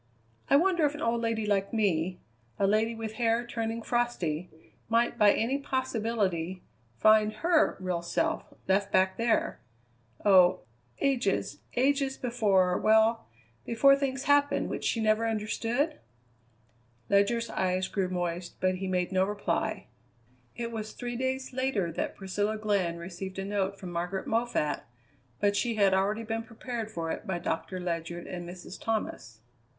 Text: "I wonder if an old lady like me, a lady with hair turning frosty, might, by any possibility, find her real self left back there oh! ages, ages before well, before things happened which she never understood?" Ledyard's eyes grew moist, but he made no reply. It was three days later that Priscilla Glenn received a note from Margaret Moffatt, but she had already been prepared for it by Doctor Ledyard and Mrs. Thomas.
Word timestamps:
"I 0.49 0.55
wonder 0.55 0.83
if 0.87 0.95
an 0.95 1.01
old 1.03 1.21
lady 1.21 1.45
like 1.45 1.71
me, 1.71 2.17
a 2.57 2.65
lady 2.65 2.95
with 2.95 3.13
hair 3.21 3.45
turning 3.45 3.83
frosty, 3.83 4.49
might, 4.89 5.15
by 5.15 5.31
any 5.31 5.59
possibility, 5.59 6.63
find 6.97 7.31
her 7.45 7.77
real 7.79 8.01
self 8.01 8.51
left 8.67 8.91
back 8.91 9.17
there 9.17 9.59
oh! 10.25 10.61
ages, 10.99 11.59
ages 11.75 12.17
before 12.17 12.79
well, 12.79 13.27
before 13.63 13.95
things 13.95 14.23
happened 14.23 14.69
which 14.71 14.85
she 14.85 14.99
never 14.99 15.27
understood?" 15.27 15.99
Ledyard's 17.07 17.51
eyes 17.51 17.87
grew 17.87 18.09
moist, 18.09 18.59
but 18.59 18.77
he 18.77 18.87
made 18.87 19.11
no 19.11 19.23
reply. 19.23 19.85
It 20.55 20.71
was 20.71 20.93
three 20.93 21.15
days 21.15 21.53
later 21.53 21.91
that 21.91 22.15
Priscilla 22.15 22.57
Glenn 22.57 22.97
received 22.97 23.37
a 23.37 23.45
note 23.45 23.77
from 23.79 23.91
Margaret 23.91 24.25
Moffatt, 24.25 24.79
but 25.39 25.55
she 25.55 25.75
had 25.75 25.93
already 25.93 26.23
been 26.23 26.41
prepared 26.41 26.89
for 26.89 27.11
it 27.11 27.27
by 27.27 27.37
Doctor 27.37 27.79
Ledyard 27.79 28.25
and 28.25 28.49
Mrs. 28.49 28.81
Thomas. 28.81 29.41